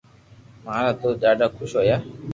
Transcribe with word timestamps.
مارا 0.65 0.91
دوست 0.99 1.17
ڌاڌا 1.21 1.47
خوݾ 1.55 1.71
ھويا 1.77 1.97